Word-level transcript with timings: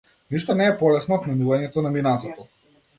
Ништо 0.35 0.55
не 0.61 0.69
е 0.69 0.73
полесно 0.79 1.17
од 1.21 1.29
менувањето 1.29 1.87
на 1.89 1.95
минатото. 1.99 2.53